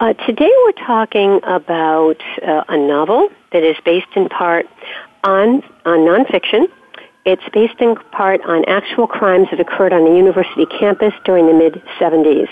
[0.00, 4.66] Uh, today we're talking about uh, a novel that is based in part
[5.24, 6.66] on, on nonfiction.
[7.26, 11.52] It's based in part on actual crimes that occurred on a university campus during the
[11.52, 12.48] mid 70s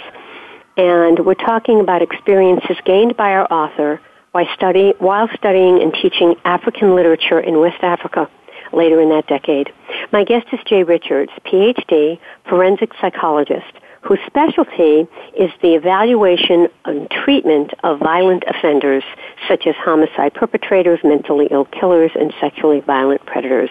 [0.76, 4.00] and we're talking about experiences gained by our author
[4.32, 8.28] while, study, while studying and teaching African literature in West Africa
[8.74, 9.72] later in that decade.
[10.12, 17.72] My guest is Jay Richards, PhD, forensic psychologist, whose specialty is the evaluation and treatment
[17.84, 19.04] of violent offenders
[19.48, 23.70] such as homicide perpetrators, mentally ill killers, and sexually violent predators.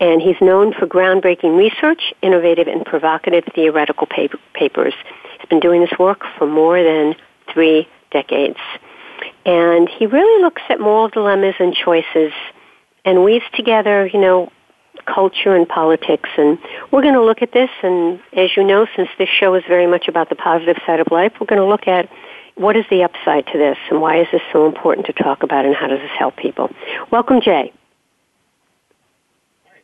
[0.00, 4.08] And he's known for groundbreaking research, innovative and provocative theoretical
[4.54, 4.94] papers
[5.42, 7.14] He's been doing this work for more than
[7.52, 8.58] three decades.
[9.44, 12.32] And he really looks at moral dilemmas and choices
[13.04, 14.52] and weaves together, you know,
[15.06, 16.28] culture and politics.
[16.36, 16.58] And
[16.90, 17.70] we're going to look at this.
[17.82, 21.08] And as you know, since this show is very much about the positive side of
[21.10, 22.08] life, we're going to look at
[22.54, 25.64] what is the upside to this and why is this so important to talk about
[25.64, 26.70] and how does this help people.
[27.10, 27.72] Welcome, Jay.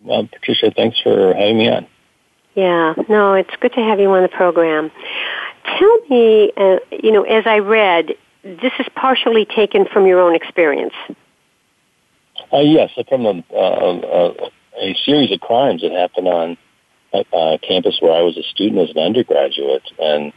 [0.03, 1.87] Well, Patricia, thanks for having me on.
[2.55, 4.91] Yeah, no, it's good to have you on the program.
[5.78, 10.34] Tell me, uh, you know, as I read, this is partially taken from your own
[10.34, 10.95] experience.
[12.53, 16.56] Uh, yes, from a, uh, uh, a series of crimes that happened on
[17.12, 20.33] a uh, campus where I was a student as an undergraduate, and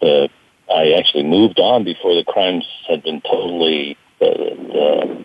[0.00, 0.28] the,
[0.72, 5.24] I actually moved on before the crimes had been totally the,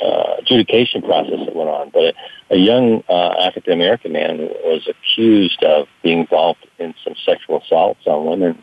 [0.00, 1.90] the uh, adjudication process that went on.
[1.90, 2.14] But a,
[2.50, 8.06] a young uh, African American man was accused of being involved in some sexual assaults
[8.06, 8.62] on women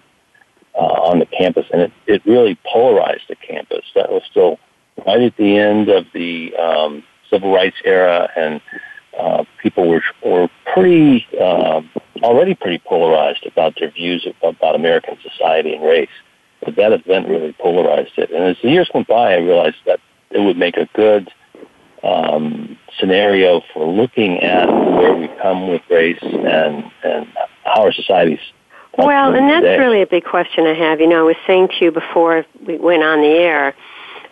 [0.75, 3.85] uh, on the campus, and it, it really polarized the campus.
[3.95, 4.59] That was still
[5.05, 8.59] right at the end of the um, civil rights era, and uh,
[9.63, 11.81] people were were pretty uh,
[12.21, 16.09] already pretty polarized about their views of, about American society and race.
[16.63, 19.99] But that event really polarized it, and as the years went by, I realized that
[20.29, 21.31] it would make a good
[22.03, 27.27] um, scenario for looking at where we come with race and and
[27.63, 28.39] how our societies.
[28.97, 29.79] Well, and that's today.
[29.79, 30.99] really a big question I have.
[30.99, 33.73] You know, I was saying to you before we went on the air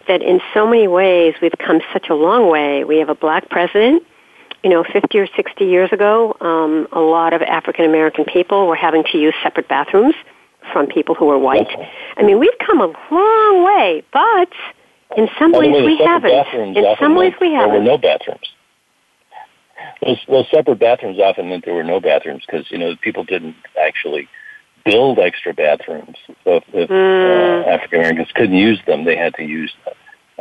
[0.08, 2.84] that in so many ways we've come such a long way.
[2.84, 4.04] We have a black president.
[4.64, 8.76] You know, 50 or 60 years ago, um, a lot of African American people were
[8.76, 10.16] having to use separate bathrooms
[10.72, 11.68] from people who were white.
[12.18, 14.50] I mean, we've come a long way, but
[15.18, 16.78] in some ways way, we haven't.
[16.78, 17.72] In some ways we haven't.
[17.72, 18.54] There were no bathrooms.
[20.06, 23.56] Those, those separate bathrooms often meant there were no bathrooms because you know people didn't
[23.80, 24.28] actually
[24.86, 26.18] build extra bathrooms.
[26.44, 27.66] So if, if mm.
[27.66, 29.74] uh, African Americans couldn't use them, they had to use.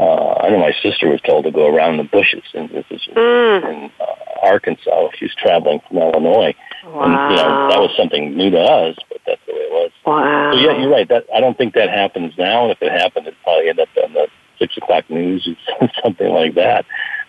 [0.01, 3.03] Uh, I know my sister was told to go around the bushes, and this is
[3.15, 3.71] mm.
[3.71, 4.05] in uh,
[4.43, 5.09] Arkansas.
[5.19, 6.55] She was traveling from Illinois,
[6.87, 7.03] wow.
[7.03, 9.91] and you know that was something new to us, but that's the way it was.
[10.07, 10.53] Wow.
[10.53, 11.07] So yeah, you're right.
[11.07, 13.89] That I don't think that happens now, and if it happened, it'd probably end up
[14.03, 14.29] on the
[14.59, 15.47] six o'clock news
[15.81, 16.87] or something like that.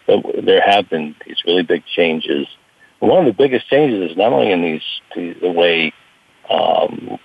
[0.08, 2.48] But there have been these really big changes.
[3.00, 4.84] One of the biggest changes is not only in these
[5.14, 5.92] the, the way
[6.50, 7.18] um,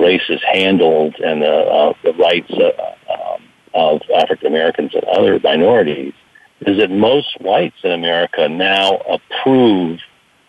[0.00, 3.42] race is handled and the, uh, the rights uh, um,
[3.74, 6.14] of African Americans and other minorities,
[6.60, 10.00] is that most whites in America now approve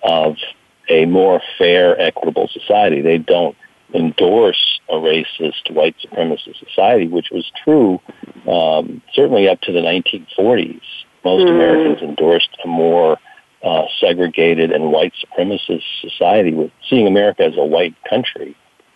[0.04, 0.36] of
[0.90, 3.02] a more fair, equitable society.
[3.02, 3.56] They don't
[3.94, 8.00] endorse a racist white supremacist society, which was true
[8.48, 10.82] um, certainly up to the 1940s.
[11.24, 11.50] Most mm.
[11.50, 13.18] Americans endorsed a more
[13.64, 18.56] uh, segregated and white supremacist society, with seeing America as a white country.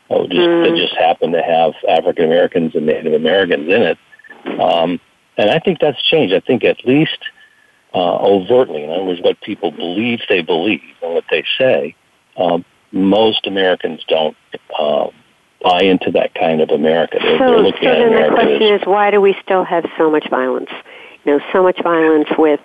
[0.10, 0.64] Oh, just, mm.
[0.64, 3.98] that just happened to have African Americans and Native Americans in it.
[4.46, 5.00] Um,
[5.38, 6.34] and I think that's changed.
[6.34, 7.18] I think at least
[7.94, 11.96] uh, overtly, in other words, what people believe they believe and what they say,
[12.38, 14.38] um, most Americans don't
[14.78, 15.08] uh,
[15.62, 17.18] buy into that kind of America.
[17.20, 19.36] They're, so, they're looking so at then America the question as, is, why do we
[19.44, 20.70] still have so much violence?
[21.24, 22.60] You know, so much violence with,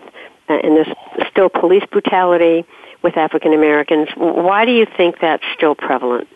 [0.48, 0.94] uh, and there's
[1.30, 2.66] still police brutality
[3.02, 4.08] with African Americans.
[4.16, 6.28] Why do you think that's still prevalent?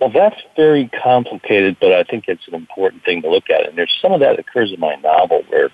[0.00, 3.68] Well, that's very complicated, but I think it's an important thing to look at.
[3.68, 5.68] And there's some of that occurs in my novel where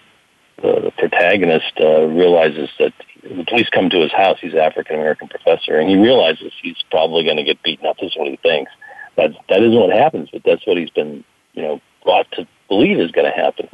[0.60, 2.92] the, the protagonist uh, realizes that
[3.22, 4.38] the police come to his house.
[4.40, 7.98] He's an African American professor, and he realizes he's probably going to get beaten up.
[7.98, 8.72] This is what he thinks.
[9.16, 11.24] That that isn't what happens, but that's what he's been,
[11.54, 13.68] you know, brought to believe is going to happen.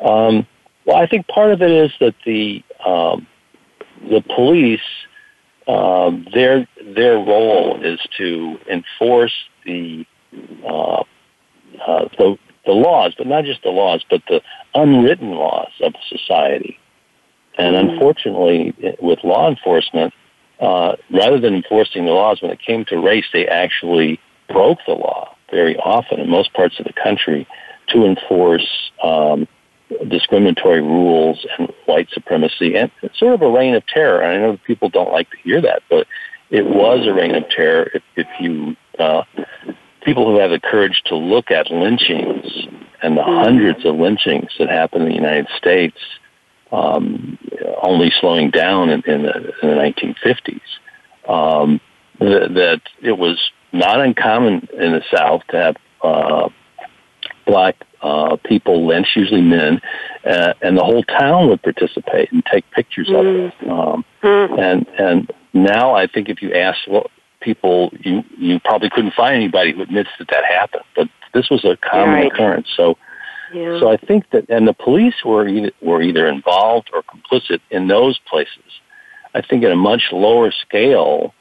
[0.00, 0.46] Um,
[0.84, 3.26] well, I think part of it is that the um,
[4.08, 4.80] the police,
[5.66, 10.06] um, their their role is to enforce the
[10.66, 11.02] uh,
[11.86, 14.42] uh, the the laws, but not just the laws, but the
[14.74, 16.78] unwritten laws of society.
[17.56, 20.12] And unfortunately, with law enforcement,
[20.60, 24.92] uh, rather than enforcing the laws, when it came to race, they actually broke the
[24.92, 27.48] law very often in most parts of the country
[27.88, 29.48] to enforce um,
[30.08, 34.20] discriminatory rules and white supremacy and sort of a reign of terror.
[34.20, 36.06] And I know people don't like to hear that, but
[36.50, 37.90] it was a reign of terror.
[37.94, 39.22] If, if you uh,
[40.02, 42.66] people who have the courage to look at lynchings
[43.02, 45.98] and the hundreds of lynchings that happened in the United States,
[46.72, 47.38] um,
[47.82, 50.60] only slowing down in, in, the, in the 1950s,
[51.28, 51.80] um,
[52.18, 53.38] that, that it was
[53.72, 56.48] not uncommon in the South to have uh,
[57.46, 59.80] black uh, people lynched, usually men,
[60.24, 63.18] uh, and the whole town would participate and take pictures mm.
[63.18, 63.70] of it.
[63.70, 64.58] Um, mm.
[64.58, 65.32] And and
[65.62, 67.10] now I think if you ask well,
[67.40, 70.84] people, you you probably couldn't find anybody who admits that that happened.
[70.96, 72.32] But this was a common right.
[72.32, 72.68] occurrence.
[72.76, 72.96] So.
[73.50, 73.80] Yeah.
[73.80, 77.88] So I think that, and the police were either, were either involved or complicit in
[77.88, 78.80] those places.
[79.34, 81.32] I think at a much lower scale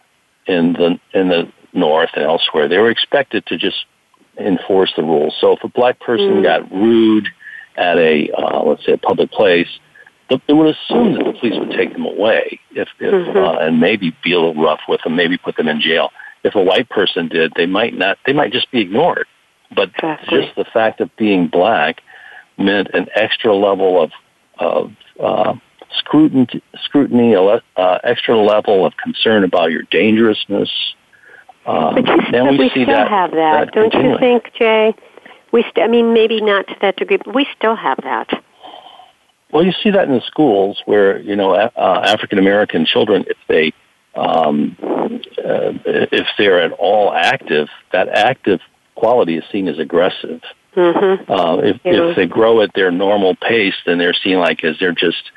[0.45, 3.85] in the in the north and elsewhere, they were expected to just
[4.39, 5.35] enforce the rules.
[5.39, 6.43] So if a black person mm.
[6.43, 7.27] got rude
[7.75, 9.67] at a uh, let's say a public place,
[10.29, 13.37] they would assume that the police would take them away if, if mm-hmm.
[13.37, 16.11] uh, and maybe be a little rough with them, maybe put them in jail.
[16.43, 18.17] If a white person did, they might not.
[18.25, 19.27] They might just be ignored.
[19.75, 20.41] But exactly.
[20.41, 22.01] just the fact of being black
[22.57, 24.11] meant an extra level of
[24.59, 25.55] of uh,
[25.97, 27.59] scrutiny, scrutiny, uh,
[28.03, 30.69] extra level of concern about your dangerousness.
[31.65, 34.13] Uh, but you still, we, we see still that, have that, that don't continuing.
[34.13, 34.95] you think, Jay?
[35.51, 38.43] We, st- I mean, maybe not to that degree, but we still have that.
[39.51, 43.37] Well, you see that in the schools where you know uh, African American children, if
[43.47, 43.73] they
[44.15, 48.59] um, uh, if they're at all active, that active
[48.95, 50.41] quality is seen as aggressive.
[50.75, 51.31] Mm-hmm.
[51.31, 52.09] Uh, if, Yeah.
[52.09, 55.31] if they grow at their normal pace, then they're seen like as they're just,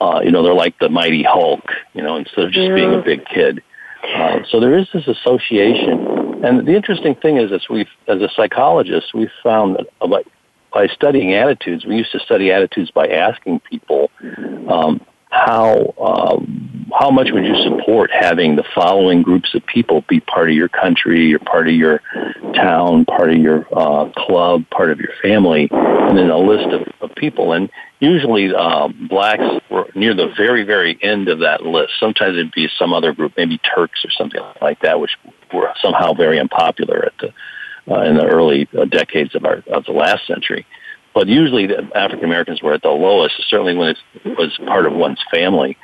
[0.00, 2.74] uh, you know, they're like the mighty Hulk, you know, instead of just Yeah.
[2.74, 3.62] being a big kid.
[4.02, 8.28] Uh, so there is this association, and the interesting thing is, as we, as a
[8.34, 10.22] psychologist, we've found that by,
[10.72, 14.10] by studying attitudes, we used to study attitudes by asking people
[14.68, 15.00] um,
[15.30, 20.50] how um, how much would you support having the following groups of people be part
[20.50, 22.00] of your country, or part of your
[22.54, 26.82] town, part of your uh, club, part of your family, and then a list of,
[27.00, 27.52] of people.
[27.52, 27.70] And
[28.00, 31.92] usually, um, blacks were near the very, very end of that list.
[32.00, 35.16] Sometimes it'd be some other group, maybe Turks or something like that, which
[35.54, 37.32] were somehow very unpopular at the
[37.90, 40.66] uh, in the early uh, decades of our of the last century.
[41.12, 44.92] But usually, the African Americans were at the lowest, certainly when it was part of
[44.92, 45.76] one's family.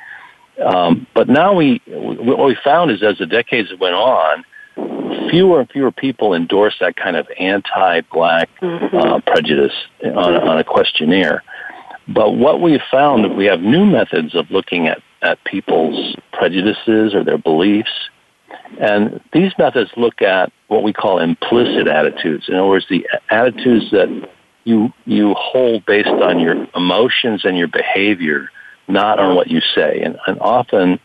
[0.65, 4.45] Um, but now we, what we found is as the decades went on,
[5.29, 9.73] fewer and fewer people endorse that kind of anti-black uh, prejudice
[10.03, 11.43] on, on a questionnaire.
[12.07, 17.13] But what we've found that we have new methods of looking at, at people's prejudices
[17.13, 17.91] or their beliefs.
[18.79, 22.45] And these methods look at what we call implicit attitudes.
[22.47, 24.29] In other words, the attitudes that
[24.63, 28.49] you, you hold based on your emotions and your behavior,
[28.87, 30.01] not on what you say.
[30.01, 30.99] And, and often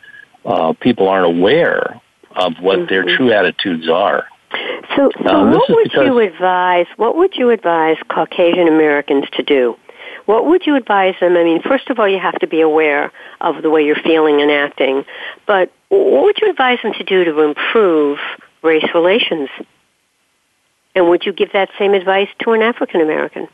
[0.45, 2.01] uh, people aren't aware
[2.35, 4.27] of what their true attitudes are.
[4.97, 6.87] So, so Um, what would because- you advise?
[6.97, 9.77] What would you advise Caucasian Americans to do?
[10.27, 11.37] What would you advise them?
[11.37, 14.41] I mean, first of all, you have to be aware of the way you're feeling
[14.41, 15.05] and acting.
[15.47, 18.19] But what would you advise them to do to improve
[18.63, 19.49] race relations?
[20.95, 23.49] And would you give that same advice to an African American?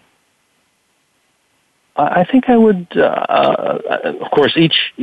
[1.99, 2.87] I think I would.
[2.95, 3.79] Uh, uh,
[4.21, 4.95] of course, each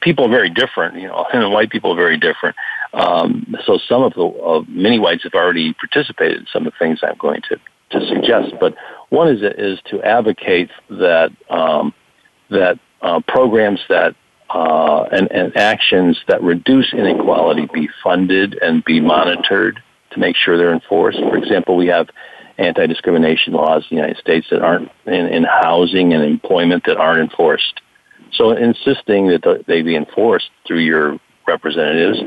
[0.00, 2.54] people are very different, you know, and white people are very different.
[2.92, 6.78] Um, so some of the uh, many whites have already participated in some of the
[6.78, 7.58] things I'm going to
[7.98, 8.54] to suggest.
[8.60, 8.76] But
[9.08, 11.92] one is is to advocate that um,
[12.50, 14.14] that uh, programs that
[14.50, 20.56] uh, and, and actions that reduce inequality be funded and be monitored to make sure
[20.56, 21.18] they're enforced.
[21.18, 22.08] For example, we have
[22.58, 27.30] anti-discrimination laws in the United States that aren't in, in housing and employment that aren't
[27.30, 27.80] enforced.
[28.32, 32.18] So insisting that they be enforced through your representatives,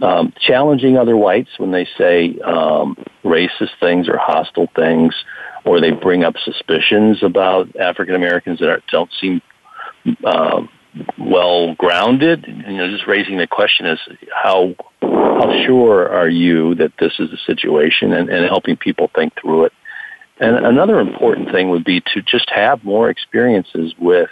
[0.00, 5.14] um, challenging other whites when they say um, racist things or hostile things,
[5.64, 9.40] or they bring up suspicions about African Americans that don't seem
[10.24, 10.62] uh,
[11.18, 12.44] well grounded.
[12.46, 13.98] You know, just raising the question is
[14.30, 19.32] how how sure are you that this is a situation, and, and helping people think
[19.40, 19.72] through it.
[20.38, 24.30] And another important thing would be to just have more experiences with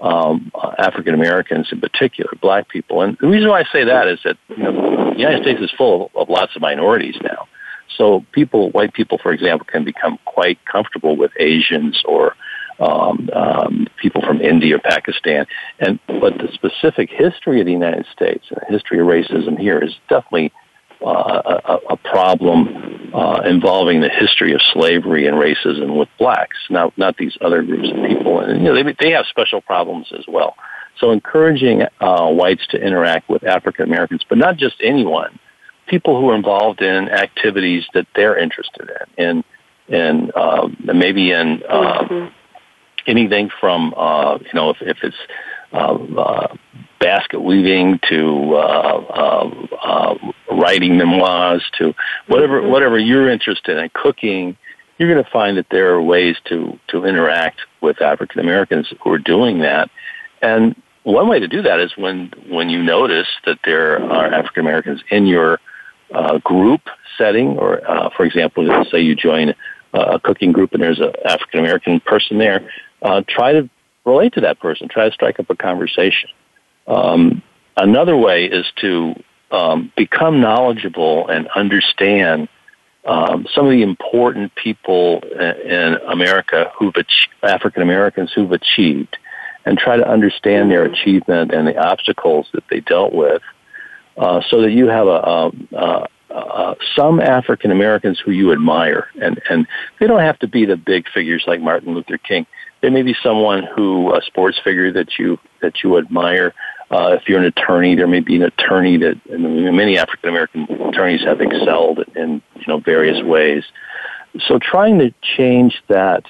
[0.00, 3.02] um, African Americans in particular, black people.
[3.02, 5.70] And the reason why I say that is that you know, the United States is
[5.76, 7.48] full of, of lots of minorities now.
[7.96, 12.34] So people, white people, for example, can become quite comfortable with Asians or
[12.80, 15.46] um, um, people from India or Pakistan.
[15.78, 19.78] And but the specific history of the United States and the history of racism here
[19.78, 20.52] is definitely
[21.04, 26.96] uh, a, a problem uh, involving the history of slavery and racism with blacks, not
[26.96, 28.40] not these other groups of people.
[28.40, 30.54] And you know, they they have special problems as well.
[30.98, 35.38] So encouraging uh, whites to interact with African Americans, but not just anyone,
[35.86, 39.42] people who are involved in activities that they're interested in,
[39.88, 42.41] in, in uh, maybe in uh, mm-hmm.
[43.06, 45.16] Anything from uh, you know if, if it's
[45.72, 46.56] uh, uh,
[47.00, 50.14] basket weaving to uh, uh, uh,
[50.52, 51.94] writing memoirs to
[52.28, 52.70] whatever mm-hmm.
[52.70, 54.56] whatever you're interested in cooking
[54.98, 59.10] you're going to find that there are ways to to interact with African Americans who
[59.10, 59.90] are doing that
[60.40, 64.60] and one way to do that is when when you notice that there are African
[64.60, 65.58] Americans in your
[66.14, 66.82] uh, group
[67.18, 69.54] setting or uh, for example let's say you join
[69.94, 72.70] a cooking group and there's an African American person there
[73.02, 73.68] uh, try to
[74.04, 74.88] relate to that person.
[74.88, 76.30] Try to strike up a conversation.
[76.86, 77.42] Um,
[77.76, 79.14] another way is to
[79.50, 82.48] um, become knowledgeable and understand
[83.04, 86.94] um, some of the important people in America who've
[87.42, 89.16] African Americans who've achieved,
[89.64, 93.42] and try to understand their achievement and the obstacles that they dealt with,
[94.16, 99.08] uh, so that you have a, a, a uh, some African Americans who you admire,
[99.20, 99.66] and and
[100.00, 102.46] they don't have to be the big figures like Martin Luther King
[102.82, 106.52] there may be someone who a sports figure that you that you admire.
[106.90, 111.22] Uh, if you're an attorney, there may be an attorney that many African American attorneys
[111.22, 113.64] have excelled in you know various ways.
[114.46, 116.24] So trying to change that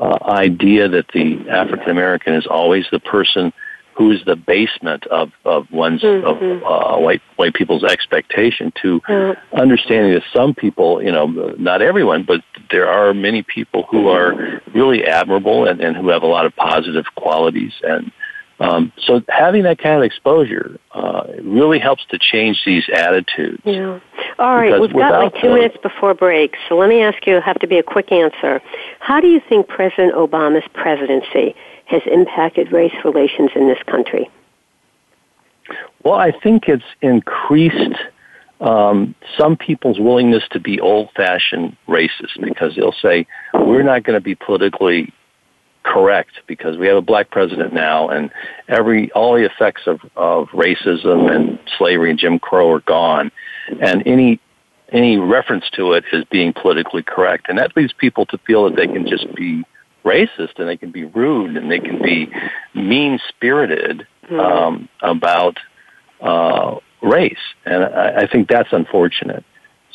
[0.00, 3.52] uh, idea that the African American is always the person
[3.96, 6.26] who's the basement of of one's mm-hmm.
[6.26, 9.56] of uh, white white people's expectation to mm-hmm.
[9.58, 11.26] understanding that some people, you know,
[11.58, 16.22] not everyone, but there are many people who are really admirable and, and who have
[16.22, 18.12] a lot of positive qualities and.
[18.58, 23.60] Um, so having that kind of exposure uh, really helps to change these attitudes.
[23.66, 24.00] Yeah.
[24.38, 27.38] All right, we've got like two minutes before break, so let me ask you.
[27.42, 28.62] Have to be a quick answer.
[28.98, 31.54] How do you think President Obama's presidency
[31.86, 34.30] has impacted race relations in this country?
[36.04, 37.96] Well, I think it's increased
[38.60, 44.20] um, some people's willingness to be old-fashioned racist because they'll say we're not going to
[44.20, 45.12] be politically
[45.82, 48.30] correct because we have a black president now, and
[48.68, 53.30] every all the effects of of racism and slavery and Jim Crow are gone,
[53.80, 54.40] and any
[54.90, 58.76] any reference to it is being politically correct, and that leads people to feel that
[58.76, 59.64] they can just be
[60.06, 62.30] racist and they can be rude and they can be
[62.74, 64.40] mean spirited mm-hmm.
[64.40, 65.58] um, about
[66.20, 69.44] uh, race, and I, I think that's unfortunate.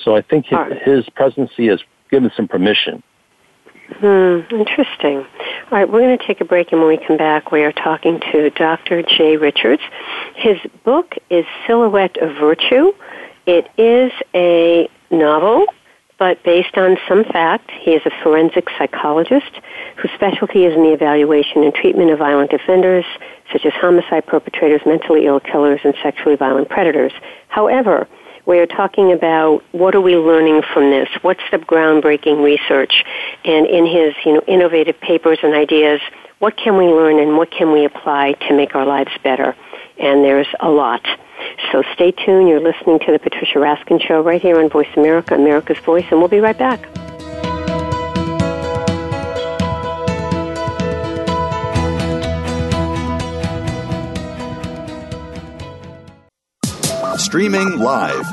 [0.04, 0.82] So I think his, right.
[0.82, 3.04] his presidency has given some permission.
[3.94, 5.18] Hmm, interesting.
[5.18, 7.74] All right, we're going to take a break, and when we come back, we are
[7.74, 9.04] talking to Dr.
[9.04, 9.82] Jay Richards.
[10.36, 12.94] His book is Silhouette of Virtue.
[13.46, 15.66] It is a novel
[16.22, 19.60] but based on some fact, he is a forensic psychologist
[19.98, 23.06] whose specialty is in the evaluation and treatment of violent offenders,
[23.52, 27.12] such as homicide perpetrators, mentally ill killers, and sexually violent predators.
[27.48, 28.08] However,
[28.46, 31.10] we are talking about what are we learning from this?
[31.24, 33.04] What's the groundbreaking research?
[33.44, 36.02] And in his, you know, innovative papers and ideas,
[36.38, 39.56] what can we learn and what can we apply to make our lives better?
[40.02, 41.06] And there's a lot.
[41.72, 42.50] So stay tuned.
[42.50, 46.20] You're listening to the Patricia Raskin Show right here on Voice America, America's Voice, and
[46.20, 46.88] we'll be right back.
[57.18, 58.26] Streaming live,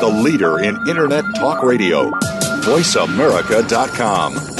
[0.00, 2.10] the leader in Internet Talk Radio,
[2.62, 4.59] voiceamerica.com.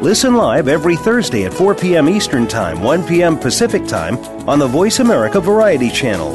[0.00, 2.08] Listen live every Thursday at 4 p.m.
[2.08, 3.38] Eastern Time, 1 p.m.
[3.38, 4.16] Pacific Time
[4.48, 6.32] on the Voice America Variety Channel.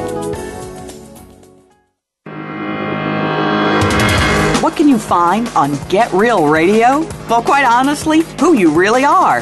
[4.62, 7.00] What can you find on Get Real Radio?
[7.28, 9.42] Well, quite honestly, who you really are.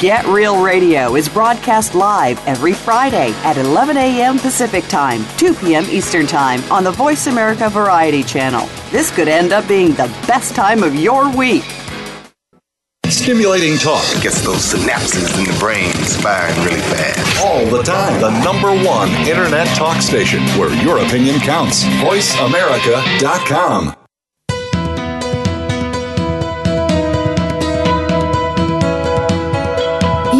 [0.00, 4.38] Get Real Radio is broadcast live every Friday at 11 a.m.
[4.38, 5.84] Pacific Time, 2 p.m.
[5.90, 8.66] Eastern Time on the Voice America Variety Channel.
[8.90, 11.64] This could end up being the best time of your week.
[13.08, 15.92] Stimulating talk gets those synapses in the brain
[16.22, 17.44] firing really fast.
[17.44, 18.18] all the time.
[18.22, 21.84] The number one internet talk station where your opinion counts.
[21.84, 23.96] VoiceAmerica.com.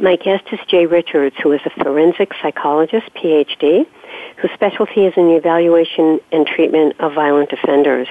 [0.00, 3.86] My guest is Jay Richards, who is a forensic psychologist, PhD,
[4.38, 8.08] whose specialty is in the evaluation and treatment of violent offenders.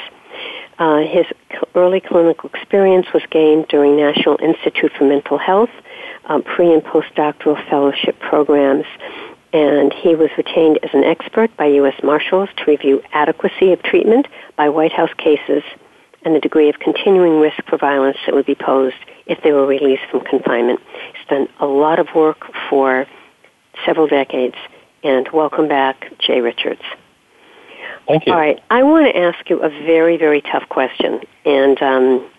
[0.78, 1.26] Uh, his
[1.74, 5.72] early clinical experience was gained during National Institute for Mental Health
[6.26, 8.86] um, pre and postdoctoral fellowship programs,
[9.52, 11.96] and he was retained as an expert by U.S.
[12.04, 15.64] Marshals to review adequacy of treatment by White House cases
[16.24, 19.66] and the degree of continuing risk for violence that would be posed if they were
[19.66, 20.80] released from confinement.
[21.16, 23.06] He's done a lot of work for
[23.86, 24.56] several decades,
[25.04, 26.82] and welcome back, Jay Richards.
[28.08, 28.34] Thank you.
[28.34, 31.22] All right, I want to ask you a very, very tough question.
[31.46, 32.30] And um,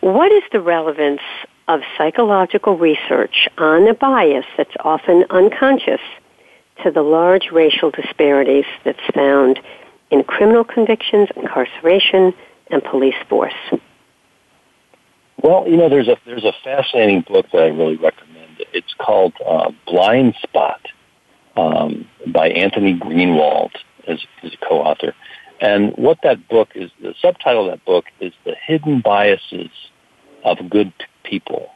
[0.00, 1.20] what is the relevance
[1.68, 6.00] of psychological research on a bias that's often unconscious
[6.82, 9.60] to the large racial disparities that's found
[10.10, 12.32] in criminal convictions, incarceration,
[12.70, 13.54] and police force?
[15.42, 18.64] Well, you know, there's a there's a fascinating book that I really recommend.
[18.72, 20.80] It's called uh, Blind Spot
[21.56, 23.70] um, by Anthony Greenwald
[24.06, 25.14] as a co-author.
[25.60, 29.70] And what that book is, the subtitle of that book is "The Hidden Biases
[30.44, 31.70] of Good People."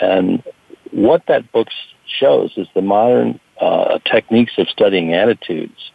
[0.00, 0.42] And
[0.90, 1.68] what that book
[2.06, 5.92] shows is the modern uh, techniques of studying attitudes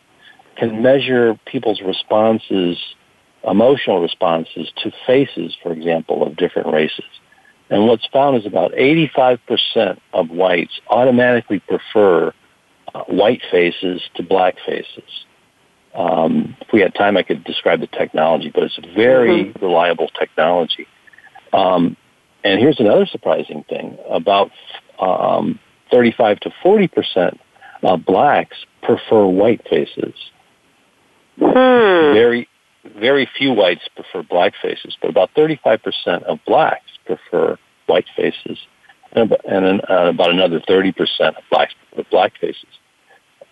[0.56, 2.78] can measure people's responses
[3.48, 7.06] emotional responses to faces, for example, of different races.
[7.70, 12.34] And what's found is about 85% of whites automatically prefer
[12.94, 15.26] uh, white faces to black faces.
[15.96, 19.66] Um, if we had time, I could describe the technology, but it's very mm-hmm.
[19.66, 20.88] reliable technology.
[21.52, 21.98] Um,
[22.44, 24.52] and here's another surprising thing: about
[25.00, 25.60] um,
[25.92, 27.40] 35 to 40 percent
[27.84, 30.16] of blacks prefer white faces.
[31.40, 32.14] Hmm.
[32.14, 32.48] Very,
[32.98, 38.58] very few whites prefer black faces, but about 35% of blacks prefer white faces,
[39.14, 39.46] and about,
[39.90, 42.66] uh, about another 30% of blacks prefer black faces.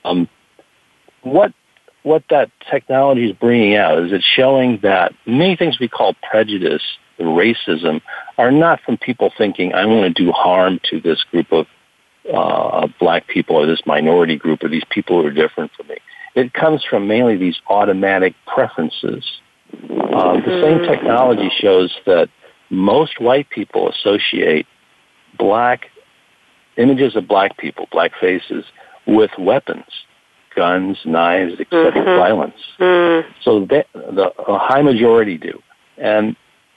[0.04, 0.28] Um,
[1.22, 1.54] what
[2.04, 6.82] what that technology is bringing out is it's showing that many things we call prejudice,
[7.20, 8.02] racism,
[8.40, 11.68] are not from people thinking I want to do harm to this group of
[12.34, 15.98] uh, black people or this minority group or these people who are different from me.
[16.36, 19.26] It comes from mainly these automatic preferences.
[19.74, 22.30] Uh, the same technology shows that
[22.70, 24.66] most white people associate
[25.38, 25.88] black
[26.78, 28.66] images of black people, black faces,
[29.06, 29.86] with weapons,
[30.56, 32.18] guns, knives, etc., Mhm.
[32.18, 32.62] violence.
[32.80, 33.26] Mm.
[33.42, 35.62] So they, the a high majority do,
[35.98, 36.36] and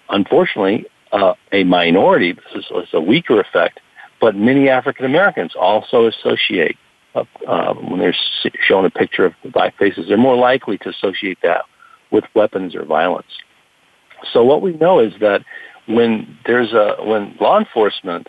[0.09, 2.33] unfortunately, uh, a minority.
[2.33, 3.81] This is, is a weaker effect,
[4.21, 6.77] but many African Americans also associate
[7.15, 8.17] uh, when they're
[8.61, 10.07] shown a picture of black faces.
[10.09, 11.65] They're more likely to associate that
[12.11, 13.27] with weapons or violence.
[14.33, 15.45] So what we know is that
[15.87, 18.29] when there's a when law enforcement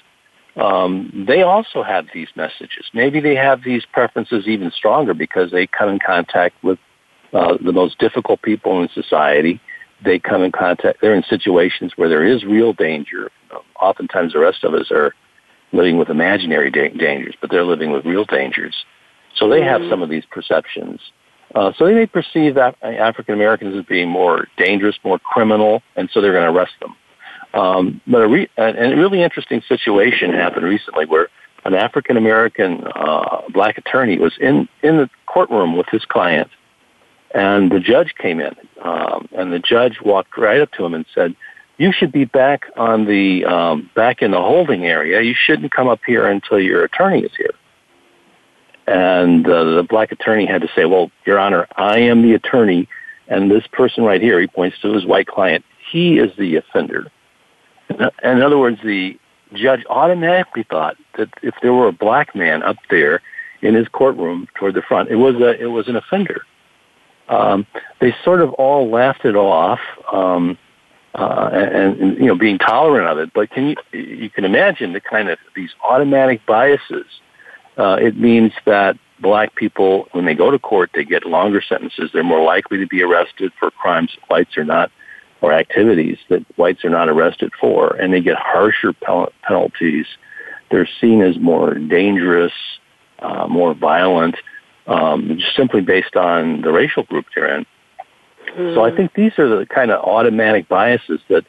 [0.57, 2.85] um, they also have these messages.
[2.93, 6.79] Maybe they have these preferences even stronger because they come in contact with
[7.33, 9.59] uh, the most difficult people in society.
[10.03, 11.01] They come in contact.
[11.01, 13.31] They're in situations where there is real danger.
[13.81, 15.13] Oftentimes, the rest of us are
[15.75, 18.75] living with imaginary da- dangers, but they're living with real dangers.
[19.35, 19.89] So they have mm-hmm.
[19.89, 20.99] some of these perceptions.
[21.53, 26.09] Uh, so they may perceive Af- African Americans as being more dangerous, more criminal, and
[26.11, 26.95] so they're going to arrest them.
[27.53, 31.29] Um, but a, re- a, a really interesting situation happened recently where
[31.63, 36.49] an African American uh, black attorney was in in the courtroom with his client,
[37.33, 41.05] and the judge came in, um, and the judge walked right up to him and
[41.13, 41.35] said,
[41.77, 45.21] "You should be back on the um, back in the holding area.
[45.21, 47.53] You shouldn't come up here until your attorney is here."
[48.87, 52.87] And uh, the black attorney had to say, "Well, Your Honor, I am the attorney,
[53.27, 57.11] and this person right here," he points to his white client, "he is the offender."
[58.23, 59.17] In other words, the
[59.53, 63.21] judge automatically thought that if there were a black man up there
[63.61, 66.43] in his courtroom toward the front, it was a it was an offender.
[67.27, 67.65] Um,
[67.99, 69.79] they sort of all laughed it off,
[70.13, 70.57] um,
[71.15, 73.33] uh, and, and you know, being tolerant of it.
[73.33, 77.05] But can you you can imagine the kind of these automatic biases?
[77.77, 82.09] Uh, it means that black people, when they go to court, they get longer sentences.
[82.13, 84.91] They're more likely to be arrested for crimes whites are not
[85.41, 88.93] or activities that whites are not arrested for, and they get harsher
[89.43, 90.05] penalties.
[90.71, 92.53] They're seen as more dangerous,
[93.19, 94.35] uh, more violent,
[94.87, 97.65] um, just simply based on the racial group they're in.
[98.55, 98.75] Mm.
[98.75, 101.45] So I think these are the kind of automatic biases that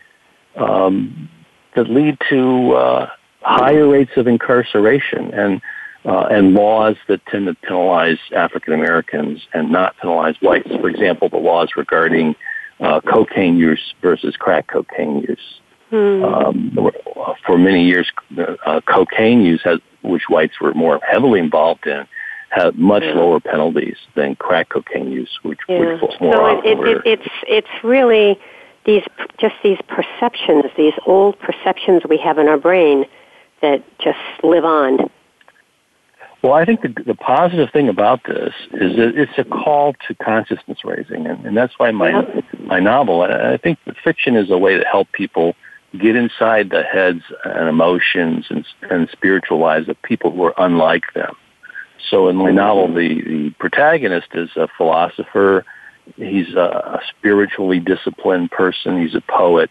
[0.57, 1.29] um,
[1.75, 3.11] that lead to uh,
[3.43, 5.61] higher rates of incarceration and
[6.05, 10.69] uh, and laws that tend to penalize African Americans and not penalize whites.
[10.69, 12.37] For example, the laws regarding
[12.81, 15.61] uh, cocaine use versus crack cocaine use.
[15.91, 16.25] Hmm.
[16.25, 16.91] Um,
[17.47, 18.11] for many years,
[18.67, 22.07] uh, cocaine use, has, which whites were more heavily involved in,
[22.51, 23.15] had much yeah.
[23.15, 26.01] lower penalties than crack cocaine use, which, yeah.
[26.01, 28.39] which more so it, it, it, it's it's really
[28.85, 29.03] these
[29.39, 33.05] just these perceptions, these old perceptions we have in our brain
[33.61, 35.11] that just live on.
[36.43, 40.15] Well, I think the, the positive thing about this is that it's a call to
[40.15, 42.25] consciousness raising, and, and that's why my
[42.61, 43.23] my novel.
[43.23, 45.57] I think the fiction is a way to help people
[45.99, 51.05] get inside the heads and emotions and, and spiritual lives of people who are unlike
[51.15, 51.35] them.
[52.11, 55.65] So in my novel, the, the protagonist is a philosopher.
[56.17, 59.01] He's a, spiritually disciplined person.
[59.01, 59.71] He's a poet.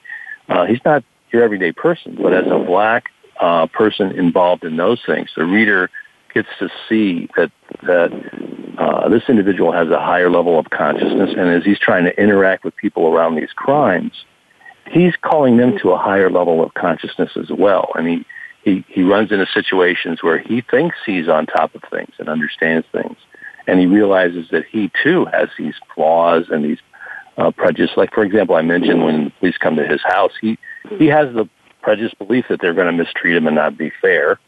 [0.49, 3.05] Uh, he's not your everyday person, but as a black
[3.39, 5.89] uh, person involved in those things, the reader
[6.33, 7.51] gets to see that
[7.83, 8.11] that
[8.77, 12.63] uh, this individual has a higher level of consciousness, and as he's trying to interact
[12.65, 14.11] with people around these crimes,
[14.91, 17.91] he's calling them to a higher level of consciousness as well.
[17.95, 18.25] And he
[18.65, 22.85] he he runs into situations where he thinks he's on top of things and understands
[22.91, 23.15] things,
[23.67, 26.79] and he realizes that he too has these flaws and these
[27.37, 27.95] uh, prejudice.
[27.95, 30.57] Like for example, I mentioned when the police come to his house, he
[30.97, 31.47] he has the
[31.83, 34.39] prejudiced belief that they're going to mistreat him and not be fair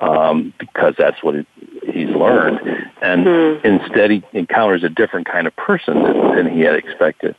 [0.00, 1.46] um, because that's what it,
[1.92, 2.60] he's learned.
[3.02, 3.66] And mm-hmm.
[3.66, 7.36] instead, he encounters a different kind of person than, than he had expected.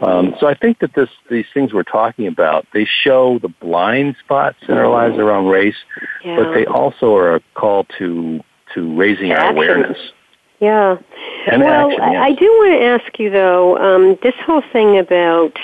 [0.00, 4.16] Um, so I think that this, these things we're talking about, they show the blind
[4.22, 5.76] spots in our lives around race,
[6.24, 6.36] yeah.
[6.36, 8.40] but they also are a call to
[8.74, 9.98] to raising our awareness.
[10.60, 10.98] Yeah.
[11.50, 12.22] And well, action, yes.
[12.22, 15.56] I do want to ask you though, um, this whole thing about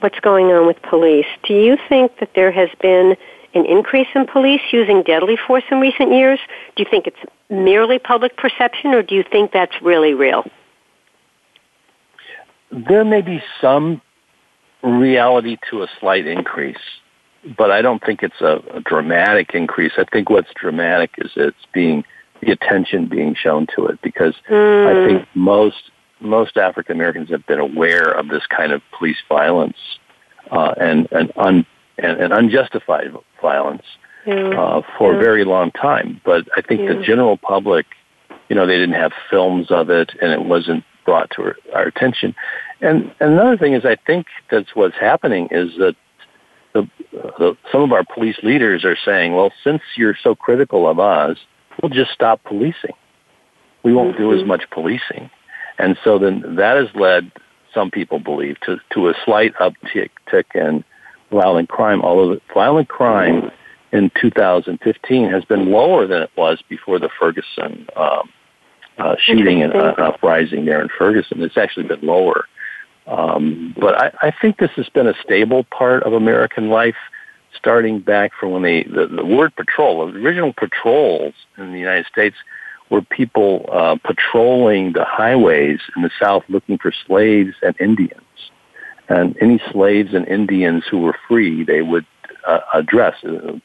[0.00, 1.26] what's going on with police.
[1.42, 3.16] Do you think that there has been
[3.54, 6.38] an increase in police using deadly force in recent years?
[6.76, 7.18] Do you think it's
[7.50, 10.44] merely public perception, or do you think that's really real?
[12.70, 14.00] There may be some
[14.82, 16.78] reality to a slight increase,
[17.56, 19.92] but I don't think it's a, a dramatic increase.
[19.96, 22.04] I think what's dramatic is it's being
[22.40, 24.86] the attention being shown to it because mm.
[24.86, 29.76] I think most most African Americans have been aware of this kind of police violence
[30.50, 31.66] uh, and and un,
[31.98, 33.84] and, and unjustified violence
[34.26, 36.20] uh, for a very long time.
[36.24, 37.86] But I think the general public,
[38.48, 41.82] you know, they didn't have films of it, and it wasn't brought to our, our
[41.88, 42.36] attention.
[42.80, 45.96] And, and another thing is, I think that's what's happening is that
[46.72, 51.00] the, the, some of our police leaders are saying, well, since you're so critical of
[51.00, 51.36] us,
[51.82, 52.94] we'll just stop policing.
[53.82, 54.22] We won't mm-hmm.
[54.22, 54.48] do as mm-hmm.
[54.48, 55.30] much policing.
[55.80, 57.32] And so then that has led
[57.74, 60.10] some people believe to, to a slight uptick
[60.54, 60.84] in
[61.32, 63.50] violent crime, although violent crime
[63.90, 68.28] in 2015 has been lower than it was before the Ferguson um,
[69.00, 71.42] uh, shooting and uh, uprising there in Ferguson.
[71.42, 72.46] It's actually been lower.
[73.06, 76.96] Um, but I, I think this has been a stable part of American life
[77.56, 82.06] starting back from when they, the, the word patrol, the original patrols in the United
[82.06, 82.36] States
[82.90, 88.20] were people uh, patrolling the highways in the South looking for slaves and Indians.
[89.08, 92.06] And any slaves and Indians who were free, they would
[92.46, 93.16] uh, address.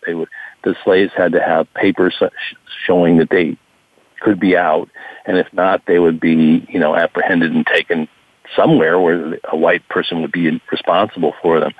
[0.05, 0.29] They would,
[0.63, 2.15] the slaves had to have papers
[2.85, 3.57] showing that they
[4.19, 4.89] could be out,
[5.25, 8.07] and if not, they would be, you know, apprehended and taken
[8.55, 11.71] somewhere where a white person would be responsible for them.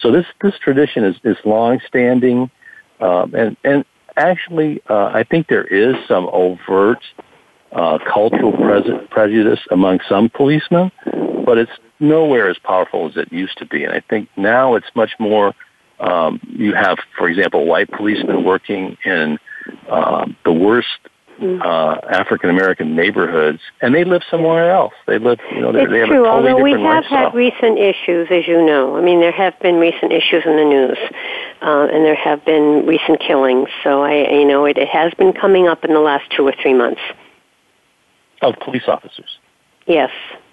[0.00, 2.50] So this this tradition is is long standing,
[3.00, 3.84] um, and and
[4.16, 7.02] actually, uh, I think there is some overt
[7.72, 10.90] uh, cultural pre- prejudice among some policemen,
[11.44, 13.84] but it's nowhere as powerful as it used to be.
[13.84, 15.54] And I think now it's much more.
[16.00, 19.38] Um, you have, for example, white policemen working in
[19.88, 20.88] uh, the worst
[21.40, 21.60] Mm.
[21.64, 24.94] uh, African American neighborhoods, and they live somewhere else.
[25.06, 27.30] They live, you know, it's they have true, a totally although we have lifestyle.
[27.30, 28.96] had recent issues, as you know.
[28.96, 30.98] I mean, there have been recent issues in the news,
[31.60, 33.68] uh, and there have been recent killings.
[33.82, 36.54] So I, you know, it, it has been coming up in the last two or
[36.62, 37.00] three months.
[38.40, 39.38] Of police officers.
[39.86, 40.10] Yes,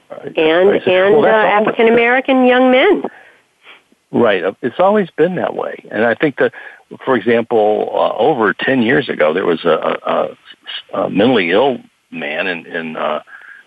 [0.10, 0.36] Right.
[0.38, 0.88] and Right.
[0.88, 1.30] and Well, uh,
[1.62, 3.04] African American young men.
[4.12, 4.44] Right.
[4.62, 5.86] It's always been that way.
[5.90, 6.52] And I think that,
[7.06, 10.36] for example, uh, over 10 years ago, there was a,
[10.94, 11.80] a mentally ill
[12.12, 13.22] man in, in uh,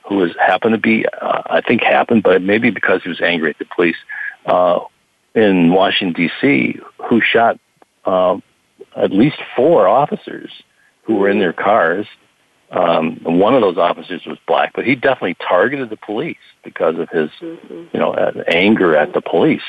[0.07, 3.51] who was happened to be, uh, I think happened, but maybe because he was angry
[3.51, 3.97] at the police,
[4.47, 4.81] uh,
[5.35, 7.59] in Washington, D.C., who shot
[8.05, 8.37] uh,
[8.97, 10.51] at least four officers
[11.03, 12.07] who were in their cars.
[12.71, 17.09] Um, one of those officers was black, but he definitely targeted the police because of
[17.09, 17.85] his, Mm-hmm.
[17.93, 19.63] you know, uh, anger at the police.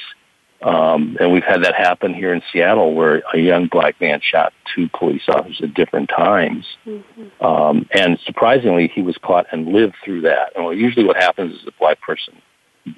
[0.65, 4.51] Um, and we've had that happen here in Seattle where a young black man shot
[4.73, 6.65] two police officers at different times.
[6.87, 7.45] Mm-hmm.
[7.45, 10.53] Um, and surprisingly, he was caught and lived through that.
[10.55, 12.41] And well, usually what happens is a black person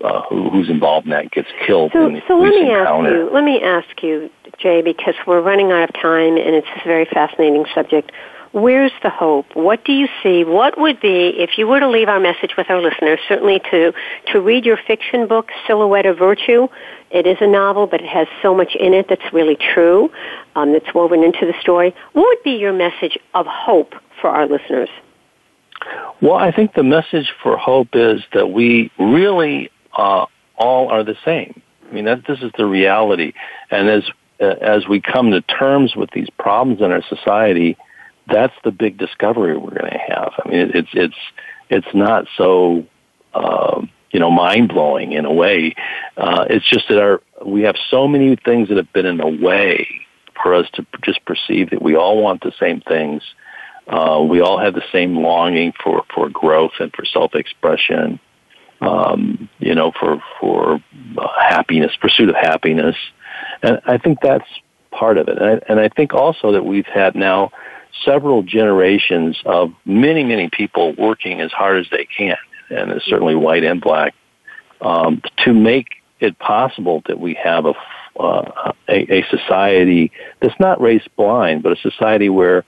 [0.02, 2.80] uh, who, who's involved in that gets killed So, in the so let me ask
[2.80, 3.24] encounter.
[3.26, 3.30] you.
[3.34, 7.06] Let me ask you, Jay, because we're running out of time, and it's a very
[7.06, 8.14] fascinating subject.
[8.58, 9.46] Where's the hope?
[9.54, 10.44] What do you see?
[10.44, 13.94] What would be, if you were to leave our message with our listeners, certainly to,
[14.32, 16.68] to read your fiction book, Silhouette of Virtue.
[17.12, 20.10] It is a novel, but it has so much in it that's really true,
[20.56, 21.94] um, that's woven into the story.
[22.14, 24.90] What would be your message of hope for our listeners?
[26.20, 31.16] Well, I think the message for hope is that we really uh, all are the
[31.24, 31.62] same.
[31.88, 33.34] I mean, that this is the reality,
[33.70, 34.04] and as
[34.42, 37.78] uh, as we come to terms with these problems in our society,
[38.30, 40.34] that's the big discovery we're going to have.
[40.44, 41.16] I mean, it's it's
[41.70, 42.86] it's not so
[43.34, 45.76] uh, you know mind blowing in a way.
[46.16, 49.28] Uh, it's just that our we have so many things that have been in the
[49.28, 49.88] way
[50.42, 53.22] for us to just perceive that we all want the same things.
[53.88, 58.20] Uh, we all have the same longing for, for growth and for self-expression,
[58.82, 60.84] um, you know, for, for
[61.18, 62.96] uh, happiness, pursuit of happiness.
[63.64, 64.48] And I think that's
[64.92, 65.38] part of it.
[65.38, 67.52] And I, and I think also that we've had now
[68.04, 72.38] several generations of many, many people working as hard as they can,
[72.70, 74.14] and it's certainly white and black,
[74.82, 75.88] um, to make
[76.20, 77.74] it possible that we have a,
[78.20, 82.64] uh, a, a society that's not race blind, but a society where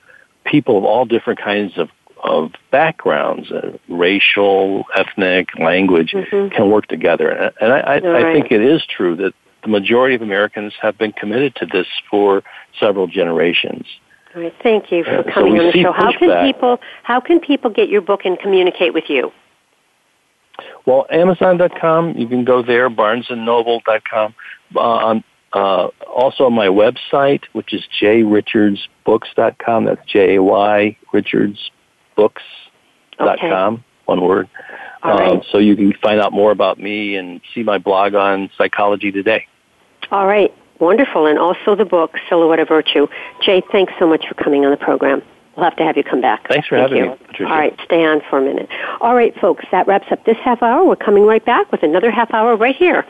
[0.45, 1.89] people of all different kinds of
[2.21, 6.51] of backgrounds, uh, racial, ethnic, language, Mhm.
[6.51, 7.29] can work together.
[7.29, 10.97] And, and I, I, I think it is true that the majority of Americans have
[10.97, 12.43] been committed to this for
[12.77, 13.85] several generations.
[14.35, 15.91] All right, thank you for so coming we on the show.
[15.91, 19.31] How can people how can people get your book and communicate with you?
[20.85, 24.35] Well, Amazon.com, you can go there, BarnesandNoble.com.
[24.75, 25.19] Uh,
[25.53, 29.85] uh, also on my website, which is jayrichardsbooks.com.
[29.85, 34.49] That's J-A-Y richardsbooks.com, one word.
[35.01, 35.31] All right.
[35.31, 39.11] Um, so you can find out more about me and see my blog on Psychology
[39.11, 39.45] Today.
[40.11, 43.07] All right, wonderful, and also the book Silhouette of Virtue.
[43.41, 45.21] Jay, thanks so much for coming on the program.
[45.55, 46.47] We'll have to have you come back.
[46.47, 47.11] Thanks for Thank having you.
[47.11, 47.51] me, Patricia.
[47.51, 48.69] All right, stay on for a minute.
[49.01, 50.85] All right, folks, that wraps up this half hour.
[50.85, 53.05] We're coming right back with another half hour right here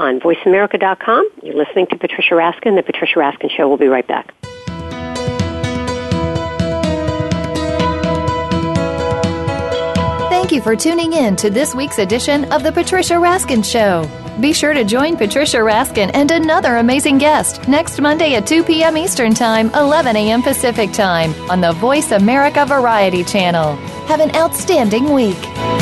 [0.00, 1.28] on VoiceAmerica.com.
[1.44, 2.74] You're listening to Patricia Raskin.
[2.74, 3.68] The Patricia Raskin Show.
[3.68, 4.34] We'll be right back.
[10.28, 14.02] Thank you for tuning in to this week's edition of The Patricia Raskin Show.
[14.40, 18.96] Be sure to join Patricia Raskin and another amazing guest next Monday at 2 p.m.
[18.96, 20.42] Eastern Time, 11 a.m.
[20.42, 23.76] Pacific Time on the Voice America Variety Channel.
[24.06, 25.81] Have an outstanding week.